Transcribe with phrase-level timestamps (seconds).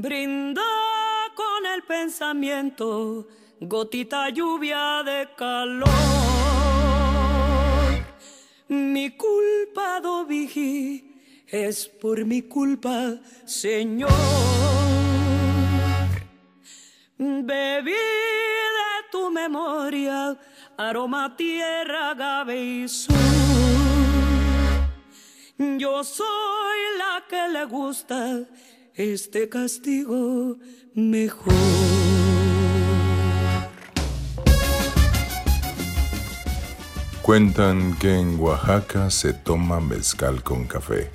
[0.00, 0.62] Brinda
[1.34, 3.26] con el pensamiento,
[3.60, 5.88] gotita lluvia de calor.
[8.68, 10.24] Mi culpa, do
[11.48, 14.12] es por mi culpa, Señor.
[17.18, 20.38] Bebí de tu memoria,
[20.76, 23.16] aroma, tierra, agave y sur.
[25.58, 28.46] Yo soy la que le gusta
[28.98, 30.56] este castigo
[30.92, 31.54] mejor.
[37.22, 41.10] Cuentan que en Oaxaca se toma mezcal con café.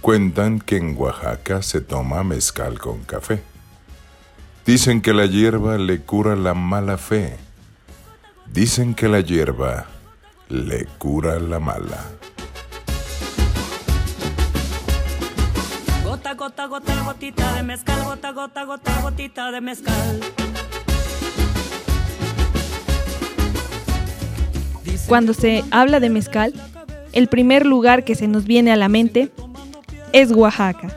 [0.00, 3.42] Cuentan que en Oaxaca se toma mezcal con café.
[4.64, 7.36] Dicen que la hierba le cura la mala fe.
[8.50, 9.88] Dicen que la hierba
[10.48, 12.02] le cura la mala.
[17.20, 20.20] Gotita de mezcal, gota, gota, gota, gotita de mezcal.
[25.06, 26.54] Cuando se habla de mezcal,
[27.12, 29.30] el primer lugar que se nos viene a la mente
[30.14, 30.88] es Oaxaca.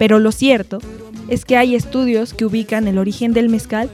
[0.00, 0.80] Pero lo cierto
[1.28, 3.88] es que hay estudios que ubican el origen del mezcal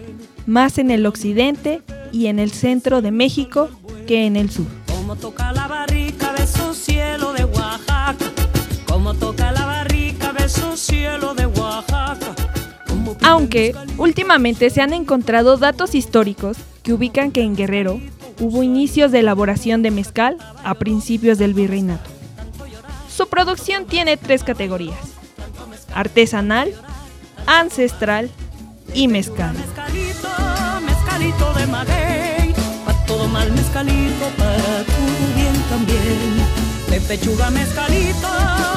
[0.47, 3.69] más en el occidente y en el centro de México
[4.07, 4.65] que en el sur.
[4.87, 8.15] Como toca la barrica, beso cielo de Oaxaca.
[8.87, 9.60] Como toca la
[13.23, 18.01] Aunque últimamente se han encontrado datos históricos que ubican que en Guerrero
[18.41, 22.11] hubo inicios de elaboración de mezcal a principios del virreinato.
[23.09, 24.99] Su producción tiene tres categorías,
[25.95, 26.73] artesanal,
[27.47, 28.31] ancestral
[28.95, 29.55] y mezcal.
[29.55, 30.29] Mezcalito,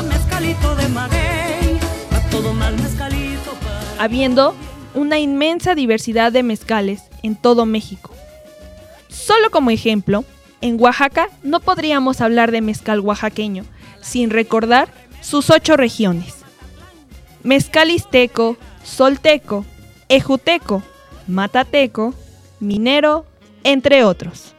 [0.09, 1.42] mezcalito de maguey,
[3.99, 4.55] Habiendo
[4.93, 8.11] una inmensa diversidad de mezcales en todo México.
[9.07, 10.25] Solo como ejemplo,
[10.61, 13.65] en Oaxaca no podríamos hablar de mezcal oaxaqueño,
[14.01, 14.89] sin recordar
[15.21, 16.35] sus ocho regiones.
[17.43, 19.65] Mezcalisteco, Solteco,
[20.09, 20.83] Ejuteco,
[21.27, 22.13] Matateco,
[22.59, 23.25] Minero,
[23.63, 24.53] entre otros.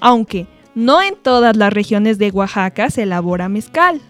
[0.00, 4.00] Aunque no en todas las regiones de Oaxaca se elabora mezcal.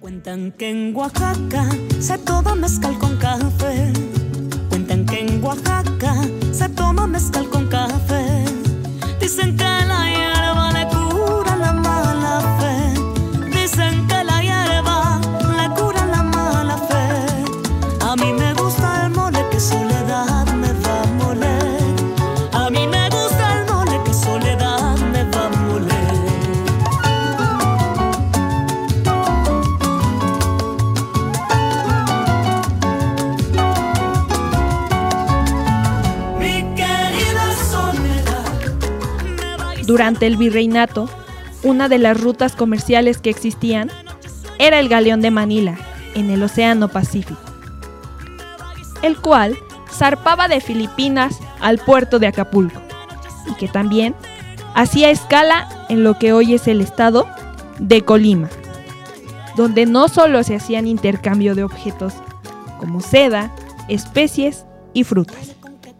[0.00, 1.68] Cuentan que en Oaxaca
[2.00, 3.92] se toma mezcal con café.
[4.68, 6.14] Cuentan que en Oaxaca
[6.52, 8.44] se toma mezcal con café.
[9.20, 10.35] Dicen que la
[40.06, 41.10] Durante el virreinato,
[41.64, 43.90] una de las rutas comerciales que existían
[44.60, 45.76] era el galeón de Manila,
[46.14, 47.40] en el Océano Pacífico,
[49.02, 49.56] el cual
[49.90, 52.80] zarpaba de Filipinas al puerto de Acapulco,
[53.50, 54.14] y que también
[54.76, 57.26] hacía escala en lo que hoy es el estado
[57.80, 58.48] de Colima,
[59.56, 62.12] donde no solo se hacían intercambio de objetos
[62.78, 63.52] como seda,
[63.88, 65.56] especies y frutas,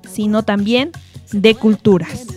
[0.09, 0.93] sino también
[1.33, 2.35] de culturas.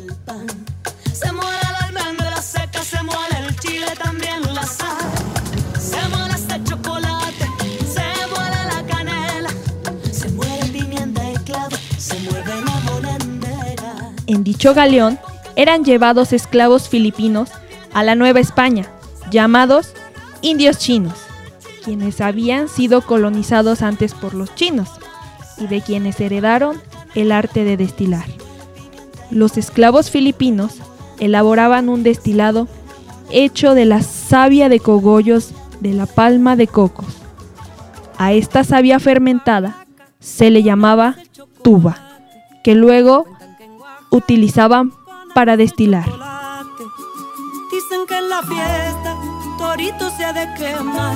[14.40, 15.20] En dicho galeón
[15.58, 17.50] eran llevados esclavos filipinos
[17.94, 18.86] a la Nueva España,
[19.30, 19.92] llamados
[20.42, 21.16] indios chinos,
[21.84, 24.88] quienes habían sido colonizados antes por los chinos
[25.58, 26.82] y de quienes heredaron
[27.16, 28.24] el arte de destilar.
[29.30, 30.76] Los esclavos filipinos
[31.20, 32.70] elaboraban un destilado
[33.32, 35.52] hecho de la savia de cogollos
[35.82, 37.14] de la palma de cocos.
[38.18, 39.86] A esta savia fermentada
[40.22, 41.18] se le llamaba
[41.62, 41.98] tuba,
[42.64, 43.26] que luego
[44.10, 44.94] utilizaban
[45.34, 46.06] para destilar.
[47.72, 49.16] Dicen que en la fiesta
[49.58, 51.16] torito se ha de quemar.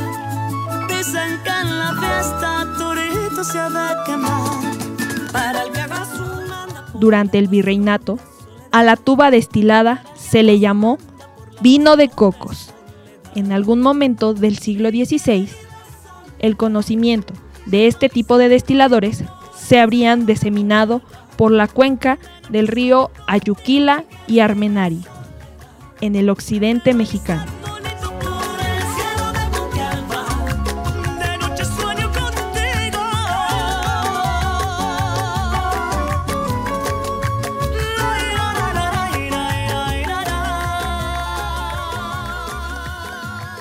[0.88, 5.31] Dicen que en la fiesta torito se ha de quemar.
[5.31, 5.84] Para el que
[7.00, 8.19] Durante el virreinato,
[8.72, 10.98] a la tuba destilada se le llamó
[11.62, 12.72] vino de cocos.
[13.36, 15.50] En algún momento del siglo XVI,
[16.39, 17.34] el conocimiento
[17.66, 19.24] de este tipo de destiladores
[19.56, 21.01] se habrían diseminado
[21.38, 22.19] por la cuenca
[22.50, 25.04] del río Ayuquila y Armenari,
[26.01, 27.45] en el occidente mexicano.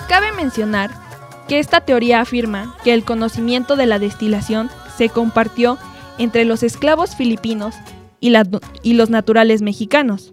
[0.09, 0.91] Cabe mencionar
[1.49, 5.79] que esta teoría afirma que el conocimiento de la destilación se compartió
[6.19, 7.75] entre los esclavos filipinos
[8.23, 8.33] y,
[8.83, 10.33] y los naturales mexicanos.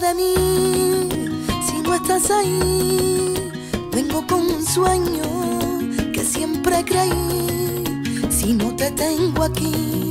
[0.00, 1.08] de mí
[1.66, 3.34] si no estás ahí?
[3.92, 5.22] Vengo con un sueño
[6.12, 7.84] que siempre creí.
[8.28, 10.08] Si no te tengo aquí,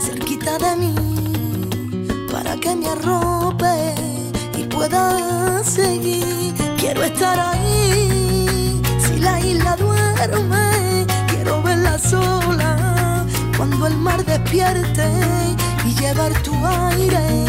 [0.00, 0.94] cerquita de mí,
[2.60, 3.94] que me arrope
[4.56, 6.54] y pueda seguir.
[6.78, 8.80] Quiero estar ahí.
[8.98, 13.26] Si la isla duerme, quiero verla sola.
[13.56, 15.08] Cuando el mar despierte
[15.86, 17.44] y llevar tu aire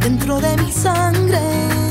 [0.00, 1.87] dentro de mi sangre.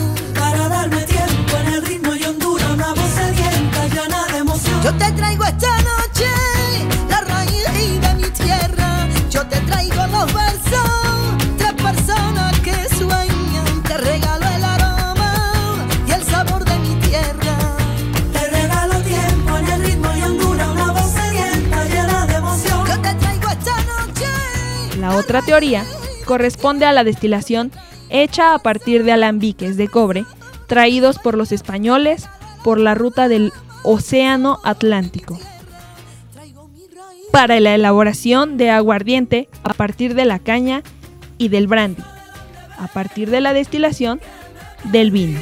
[25.37, 25.85] Otra teoría
[26.25, 27.71] corresponde a la destilación
[28.09, 30.25] hecha a partir de alambiques de cobre
[30.65, 32.27] traídos por los españoles
[32.63, 33.53] por la ruta del
[33.83, 35.37] Océano Atlántico
[37.31, 40.81] para la elaboración de aguardiente a partir de la caña
[41.37, 42.01] y del brandy,
[42.79, 44.19] a partir de la destilación
[44.85, 45.39] del vino.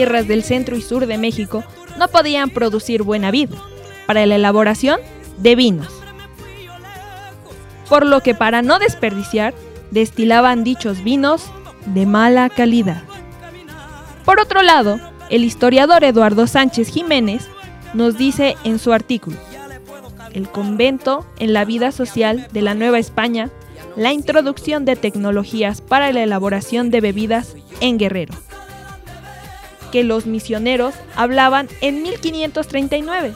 [0.00, 1.62] Tierras del centro y sur de México
[1.98, 3.50] no podían producir buena vid
[4.06, 4.98] para la elaboración
[5.36, 5.92] de vinos.
[7.86, 9.52] Por lo que para no desperdiciar,
[9.90, 11.50] destilaban dichos vinos
[11.84, 13.02] de mala calidad.
[14.24, 14.98] Por otro lado,
[15.28, 17.46] el historiador Eduardo Sánchez Jiménez
[17.92, 19.36] nos dice en su artículo,
[20.32, 23.50] El convento en la vida social de la Nueva España,
[23.96, 28.32] la introducción de tecnologías para la elaboración de bebidas en Guerrero
[29.90, 33.34] que los misioneros hablaban en 1539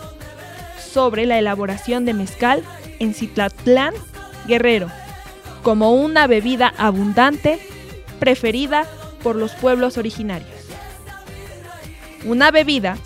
[0.79, 2.62] sobre la elaboración de mezcal
[3.01, 3.95] en Citlatlán,
[4.47, 4.89] Guerrero,
[5.62, 7.59] como una bebida abundante
[8.21, 8.87] preferida
[9.23, 10.51] por los pueblos originarios.
[12.25, 12.97] Una bebida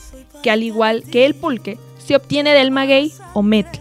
[0.42, 3.78] que al igual que el pulque se obtiene del maguey o metl,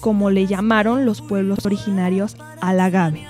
[0.00, 3.26] como le llamaron los pueblos originarios al agave.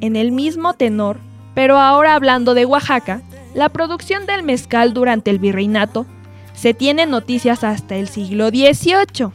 [0.00, 1.18] En el mismo tenor,
[1.54, 3.22] pero ahora hablando de Oaxaca,
[3.58, 6.06] la producción del mezcal durante el virreinato
[6.54, 9.32] se tiene noticias hasta el siglo XVIII,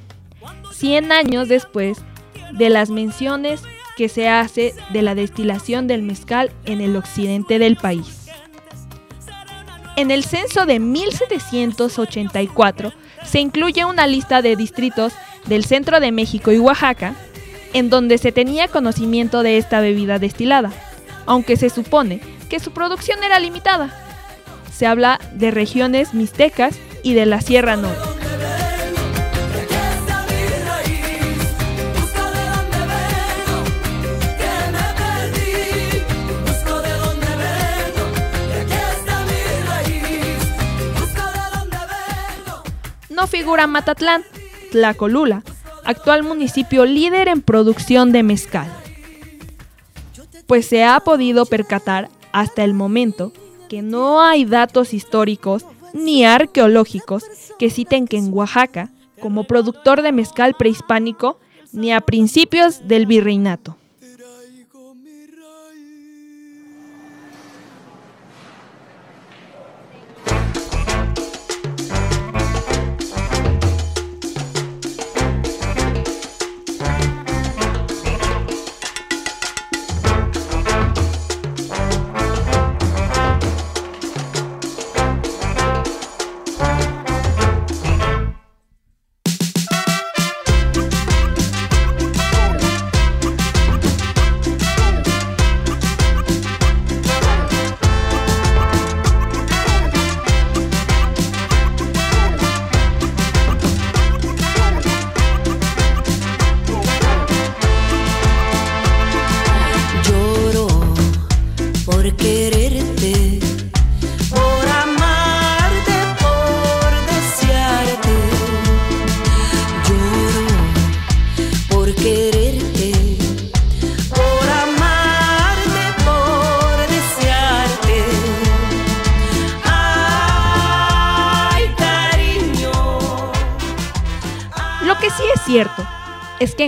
[0.72, 1.98] 100 años después
[2.54, 3.64] de las menciones
[3.98, 8.30] que se hace de la destilación del mezcal en el occidente del país.
[9.98, 12.94] En el censo de 1784
[13.26, 15.12] se incluye una lista de distritos
[15.48, 17.14] del centro de México y Oaxaca
[17.74, 20.72] en donde se tenía conocimiento de esta bebida destilada,
[21.26, 24.00] aunque se supone que su producción era limitada
[24.84, 28.02] se habla de regiones mixtecas y de la Sierra Norte.
[43.10, 44.24] No figura Matatlán,
[44.74, 45.44] Tlacolula,
[45.86, 48.68] actual municipio líder en producción de mezcal.
[50.46, 53.32] Pues se ha podido percatar hasta el momento
[53.70, 57.24] que no hay datos históricos ni arqueológicos
[57.60, 58.92] que citen que en Oaxaca,
[59.22, 61.40] como productor de mezcal prehispánico,
[61.72, 63.78] ni a principios del virreinato.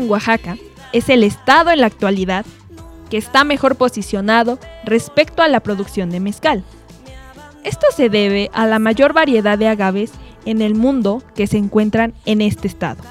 [0.06, 0.58] En Oaxaca
[0.94, 2.46] es el estado en la actualidad
[3.10, 6.64] que está mejor posicionado respecto a la producción de mezcal.
[7.64, 10.12] Esto se debe a la mayor variedad de agaves
[10.46, 13.04] en el mundo que se encuentran en este estado.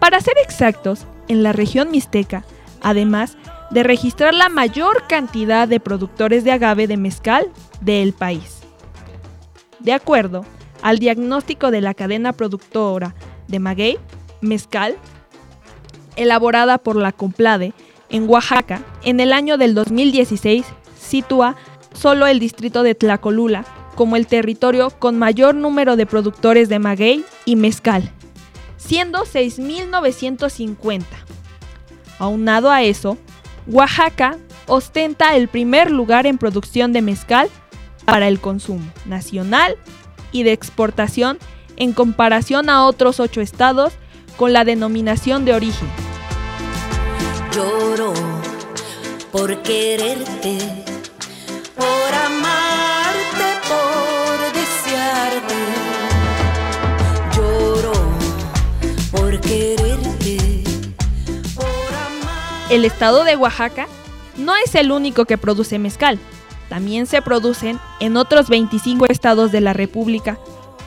[0.00, 2.44] Para ser exactos, en la región mixteca,
[2.80, 3.36] además
[3.70, 7.48] de registrar la mayor cantidad de productores de agave de mezcal
[7.80, 8.60] del país.
[9.78, 10.44] De acuerdo
[10.82, 13.14] al diagnóstico de la cadena productora
[13.46, 13.98] de maguey,
[14.40, 14.96] mezcal,
[16.16, 17.72] elaborada por la Complade
[18.10, 20.66] en Oaxaca, en el año del 2016
[20.98, 21.56] sitúa
[21.94, 23.64] solo el distrito de Tlacolula
[23.94, 28.10] como el territorio con mayor número de productores de maguey y mezcal,
[28.76, 31.04] siendo 6.950.
[32.18, 33.18] Aunado a eso,
[33.66, 37.48] Oaxaca ostenta el primer lugar en producción de mezcal
[38.04, 39.76] para el consumo nacional
[40.32, 41.38] y de exportación
[41.76, 43.92] en comparación a otros ocho estados
[44.36, 46.01] con la denominación de origen.
[47.54, 48.14] Lloro
[49.30, 50.58] por quererte,
[51.76, 55.54] por amarte, por desearte.
[57.36, 57.92] Lloro
[59.10, 60.64] por quererte,
[61.54, 62.74] por amarte.
[62.74, 63.86] El estado de Oaxaca
[64.38, 66.18] no es el único que produce mezcal.
[66.70, 70.38] También se producen en otros 25 estados de la República,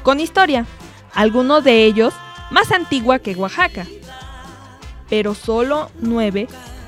[0.01, 0.65] con historia,
[1.13, 2.11] algunos de ellos
[2.49, 3.85] más antigua que Oaxaca.
[5.09, 6.47] Pero solo 9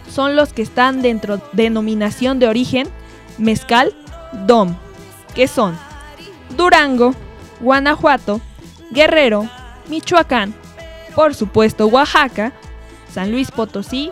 [0.09, 2.87] son los que están dentro de denominación de origen
[3.37, 3.93] mezcal
[4.45, 4.75] DOM,
[5.35, 5.77] que son
[6.55, 7.13] Durango,
[7.59, 8.41] Guanajuato,
[8.91, 9.49] Guerrero,
[9.89, 10.53] Michoacán,
[11.15, 12.53] por supuesto Oaxaca,
[13.11, 14.11] San Luis Potosí,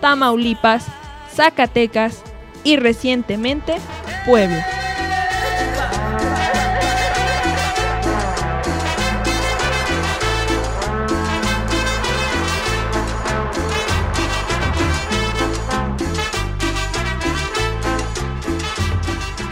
[0.00, 0.86] Tamaulipas,
[1.34, 2.22] Zacatecas
[2.64, 3.76] y recientemente
[4.26, 4.79] Puebla.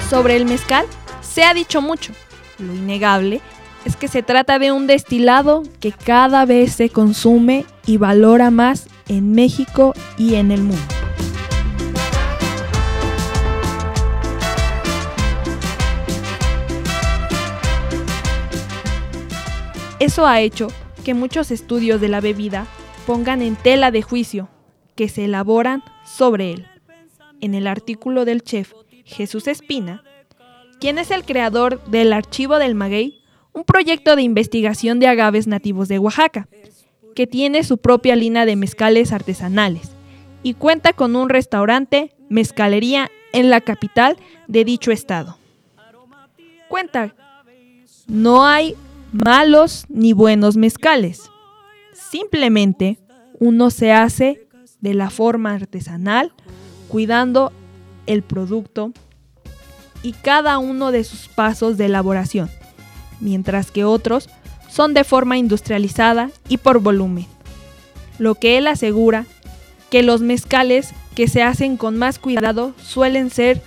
[0.09, 0.87] Sobre el mezcal
[1.21, 2.15] se ha dicho mucho.
[2.59, 3.43] Lo innegable
[3.85, 8.88] es que se trata de un destilado que cada vez se consume y valora más
[9.09, 10.83] en México y en el mundo.
[19.99, 20.69] Eso ha hecho
[21.05, 22.67] que muchos estudios de la bebida
[23.07, 24.49] pongan en tela de juicio
[24.95, 26.67] que se elaboran sobre él.
[27.43, 28.73] En el artículo del chef
[29.09, 30.05] Jesús Espina,
[30.81, 33.21] quien es el creador del Archivo del Maguey,
[33.53, 36.49] un proyecto de investigación de agaves nativos de Oaxaca,
[37.15, 39.91] que tiene su propia línea de mezcales artesanales
[40.43, 45.38] y cuenta con un restaurante, mezcalería en la capital de dicho estado.
[46.69, 47.15] Cuenta,
[48.07, 48.77] no hay
[49.11, 51.31] malos ni buenos mezcales.
[51.93, 52.99] Simplemente
[53.41, 54.47] uno se hace
[54.81, 56.33] de la forma artesanal,
[56.88, 57.53] cuidando
[58.09, 58.93] el producto
[60.03, 62.50] y cada uno de sus pasos de elaboración,
[63.21, 64.29] mientras que otros
[64.69, 67.27] son de forma industrializada y por volumen.
[68.19, 69.27] Lo que él asegura
[69.91, 73.62] que los mezcales que se hacen con más cuidado suelen ser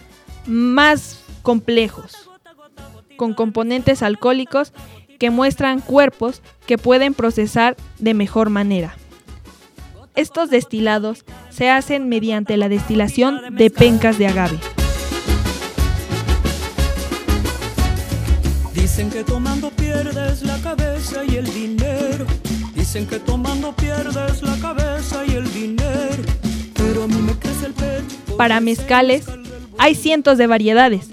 [0.45, 2.29] más complejos,
[3.17, 4.73] con componentes alcohólicos
[5.19, 8.95] que muestran cuerpos que pueden procesar de mejor manera.
[10.21, 14.59] Estos destilados se hacen mediante la destilación de pencas de agave.
[18.71, 22.27] Dicen que tomando pierdes la cabeza y el dinero.
[22.75, 26.21] Dicen que tomando pierdes la cabeza y el dinero.
[26.75, 28.37] Pero a mí me crece el pecho.
[28.37, 29.25] Para mezcales
[29.79, 31.09] hay cientos de variedades.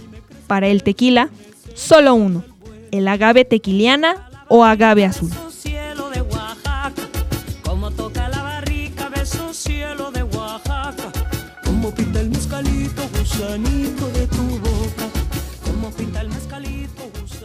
[0.46, 1.30] Para el tequila,
[1.72, 2.44] solo uno
[2.90, 5.30] el agave tequiliana o agave azul.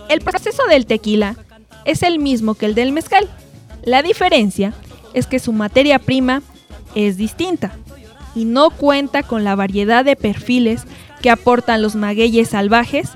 [0.10, 1.36] El proceso del tequila
[1.86, 3.28] es el mismo que el del mezcal.
[3.84, 4.74] La diferencia
[5.14, 6.42] es que su materia prima
[6.96, 7.76] es distinta
[8.36, 10.84] y no cuenta con la variedad de perfiles
[11.22, 13.10] que aportan los magueyes salvajes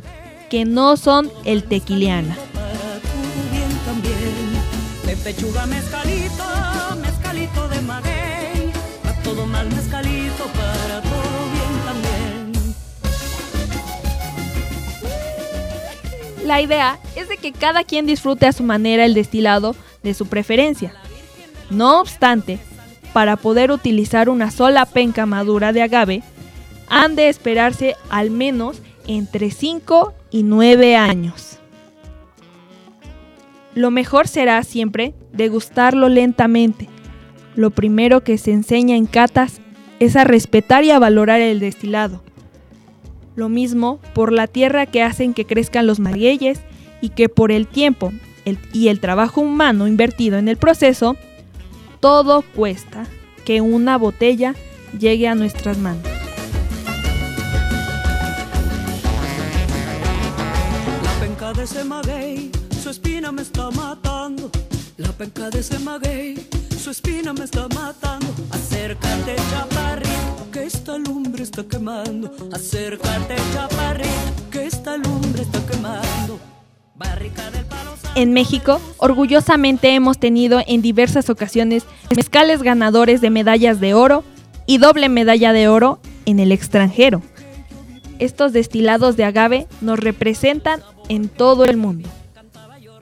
[0.49, 2.35] que no son el tequiliana.
[5.67, 6.43] Mezcalito,
[7.01, 8.71] mezcalito de maguey,
[9.23, 10.76] todo mal mezcalito, para
[16.47, 20.27] La idea es de que cada quien disfrute a su manera el destilado de su
[20.27, 20.93] preferencia.
[21.69, 22.57] No obstante,
[23.11, 26.23] para poder utilizar una sola penca madura de agave,
[26.87, 31.59] han de esperarse al menos entre 5 y 9 años.
[33.75, 36.87] Lo mejor será siempre degustarlo lentamente,
[37.57, 39.59] lo primero que se enseña en catas
[39.99, 42.23] es a respetar y a valorar el destilado.
[43.37, 46.59] Lo mismo por la tierra que hacen que crezcan los magueyes
[47.01, 48.11] y que por el tiempo
[48.73, 51.15] y el trabajo humano invertido en el proceso,
[51.99, 53.05] todo cuesta
[53.45, 54.55] que una botella
[54.97, 56.01] llegue a nuestras manos.
[61.03, 62.51] La penca de ese maguey,
[62.81, 64.49] su espina me está matando.
[64.97, 68.25] La penca de ese maguey, su espina me está matando.
[68.49, 71.06] Acércate, chaparrito, que esta lumbre
[71.65, 72.31] quemando.
[72.51, 76.39] Acércate, chaparrito, que esta lumbre está quemando.
[78.15, 81.83] En México, orgullosamente hemos tenido en diversas ocasiones
[82.15, 84.23] mezcales ganadores de medallas de oro
[84.65, 87.21] y doble medalla de oro en el extranjero.
[88.17, 92.09] Estos destilados de agave nos representan en todo el mundo.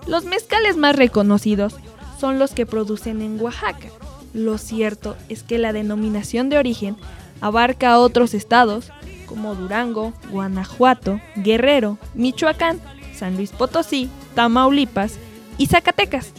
[0.05, 1.77] Los mezcales más reconocidos
[2.19, 3.87] son los que producen en Oaxaca.
[4.33, 6.97] Lo cierto es que la denominación de origen
[7.45, 8.91] abarca a otros estados
[9.27, 12.81] como Durango, Guanajuato, Guerrero, Michoacán,
[13.13, 15.19] San Luis Potosí, Tamaulipas
[15.59, 16.33] y Zacatecas,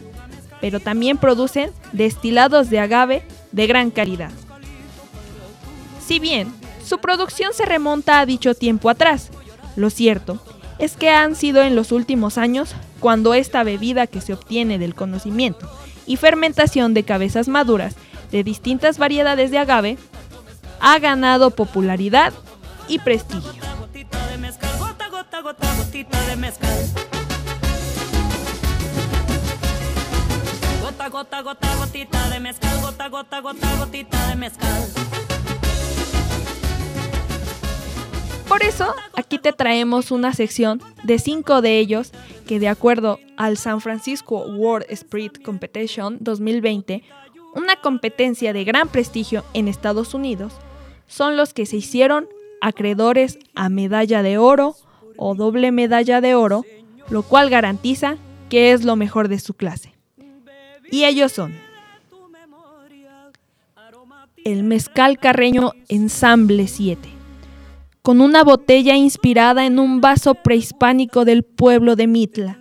[0.60, 3.22] pero también producen destilados de agave
[3.52, 4.32] de gran calidad.
[6.04, 6.52] Si bien
[6.84, 9.30] su producción se remonta a dicho tiempo atrás,
[9.76, 10.40] lo cierto
[10.80, 14.96] es que han sido en los últimos años cuando esta bebida que se obtiene del
[14.96, 15.70] conocimiento
[16.04, 17.94] y fermentación de cabezas maduras
[18.32, 19.98] de distintas variedades de agave
[20.80, 22.32] ha ganado popularidad
[22.88, 23.52] y prestigio.
[31.16, 34.86] Gota, gota, gotita de mezcal, gota, gota, gota, gotita de mezcal.
[38.48, 42.12] Por eso, aquí te traemos una sección de cinco de ellos
[42.46, 47.02] que de acuerdo al San Francisco World Spirit Competition 2020,
[47.56, 50.52] una competencia de gran prestigio en Estados Unidos,
[51.06, 52.28] son los que se hicieron
[52.60, 54.76] acreedores a medalla de oro
[55.16, 56.64] o doble medalla de oro,
[57.08, 58.18] lo cual garantiza
[58.50, 59.94] que es lo mejor de su clase.
[60.90, 61.54] Y ellos son
[64.44, 67.08] el Mezcal Carreño Ensamble 7,
[68.02, 72.58] con una botella inspirada en un vaso prehispánico del pueblo de Mitla,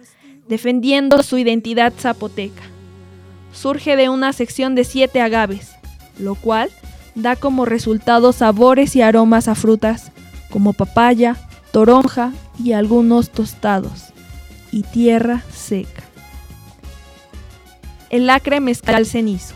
[0.47, 2.63] defendiendo su identidad zapoteca.
[3.55, 5.71] Surge de una sección de siete agaves,
[6.19, 6.69] lo cual
[7.15, 10.11] da como resultado sabores y aromas a frutas
[10.51, 11.35] como papaya,
[11.71, 12.31] toronja
[12.63, 14.13] y algunos tostados,
[14.71, 16.05] y tierra seca
[18.15, 19.55] el acre mezcal cenizo,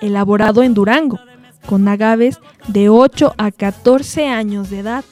[0.00, 1.18] elaborado en Durango,
[1.66, 5.04] con agaves de 8 a 14 años de edad.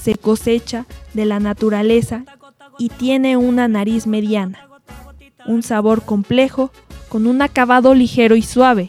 [0.00, 2.24] Se cosecha de la naturaleza
[2.78, 4.68] y tiene una nariz mediana,
[5.46, 6.70] un sabor complejo
[7.08, 8.88] con un acabado ligero y suave.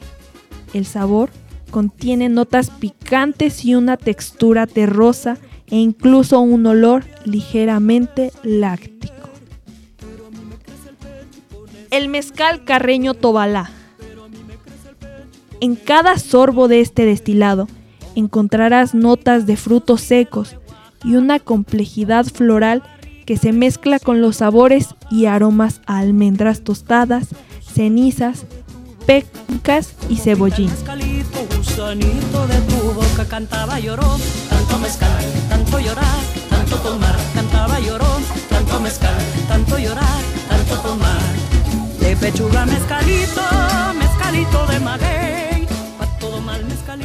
[0.73, 1.29] El sabor
[1.71, 5.37] contiene notas picantes y una textura terrosa
[5.67, 9.13] e incluso un olor ligeramente láctico
[11.93, 13.69] el mezcal carreño Tobalá.
[15.59, 17.67] En cada sorbo de este destilado
[18.15, 20.55] encontrarás notas de frutos secos
[21.03, 22.81] y una complejidad floral
[23.25, 27.27] que se mezcla con los sabores y aromas a almendras tostadas,
[27.61, 28.45] cenizas,
[29.05, 30.69] pecas y cebollín.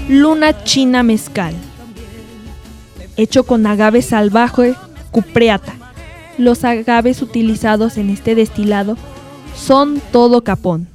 [0.08, 1.54] Luna China Mezcal.
[3.16, 4.74] Hecho con agave salvaje
[5.10, 5.87] cupreata.
[6.38, 8.96] Los agaves utilizados en este destilado
[9.56, 10.86] son todo capón,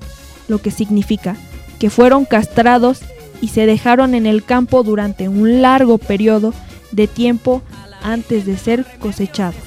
[0.47, 1.36] lo que significa
[1.79, 3.01] que fueron castrados
[3.41, 6.53] y se dejaron en el campo durante un largo periodo
[6.93, 7.62] de tiempo
[8.01, 9.60] antes de ser cosechados.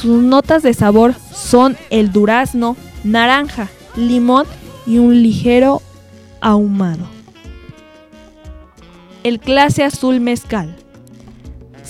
[0.00, 4.46] Sus notas de sabor son el durazno, naranja, limón
[4.86, 5.82] y un ligero
[6.40, 7.08] ahumado.
[9.24, 10.76] El clase azul mezcal.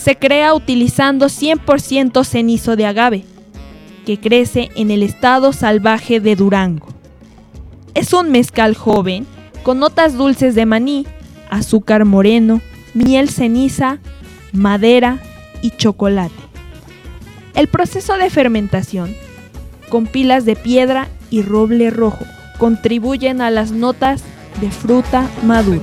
[0.06, 3.24] Se crea utilizando 100% cenizo de agave,
[4.04, 6.86] que crece en el estado salvaje de Durango.
[7.92, 9.26] Es un mezcal joven
[9.64, 11.08] con notas dulces de maní,
[11.50, 12.60] azúcar moreno,
[12.94, 13.98] miel ceniza,
[14.52, 15.18] madera
[15.60, 16.36] y chocolate.
[17.56, 19.12] El proceso de fermentación
[19.88, 22.24] con pilas de piedra y roble rojo.
[22.58, 24.22] Contribuyen a las notas
[24.60, 25.82] de fruta madura.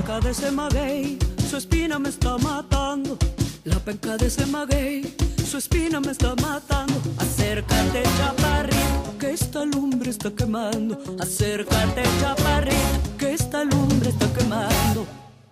[3.66, 5.16] La penca de ese maguey,
[5.50, 6.96] su espina me está matando.
[7.18, 11.00] Acércate, chaparrito, que esta lumbre está quemando.
[11.18, 15.08] Acércate, chaparrita, que esta lumbre está quemando.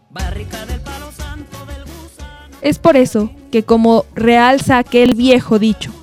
[0.10, 2.58] Barrica del palo santo del gusano.
[2.62, 5.93] Es por eso que como realza aquel viejo dicho,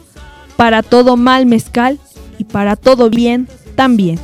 [0.57, 1.99] para todo mal mezcal
[2.39, 4.19] y para todo bien también.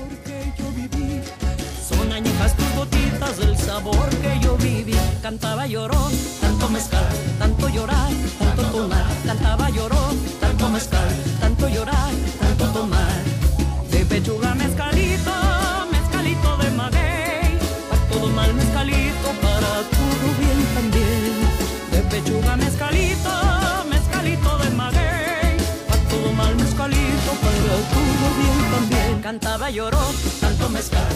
[29.54, 30.00] Cantaba lloró,
[30.40, 31.13] tanto mezcal,